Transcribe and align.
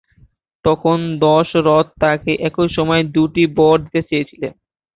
তখন 0.65 0.97
দশরথ 1.21 1.87
তাঁকে 2.01 2.31
একই 2.47 2.69
সময়ে 2.77 3.03
দুটি 3.15 3.43
বর 3.57 3.75
দিতে 3.83 4.01
চেয়েছিলেন। 4.09 4.53